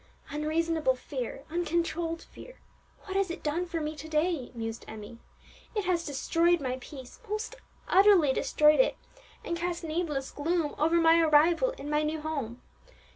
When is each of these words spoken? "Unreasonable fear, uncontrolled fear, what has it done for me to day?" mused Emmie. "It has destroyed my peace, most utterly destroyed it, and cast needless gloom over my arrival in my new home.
"Unreasonable 0.31 0.95
fear, 0.95 1.45
uncontrolled 1.51 2.23
fear, 2.23 2.59
what 3.03 3.15
has 3.15 3.29
it 3.29 3.43
done 3.43 3.67
for 3.67 3.79
me 3.79 3.95
to 3.95 4.07
day?" 4.09 4.51
mused 4.55 4.83
Emmie. 4.87 5.19
"It 5.75 5.85
has 5.85 6.03
destroyed 6.07 6.59
my 6.59 6.79
peace, 6.81 7.19
most 7.29 7.55
utterly 7.87 8.33
destroyed 8.33 8.79
it, 8.79 8.97
and 9.45 9.55
cast 9.55 9.83
needless 9.83 10.31
gloom 10.31 10.73
over 10.79 10.95
my 10.95 11.19
arrival 11.21 11.69
in 11.77 11.87
my 11.87 12.01
new 12.01 12.19
home. 12.19 12.63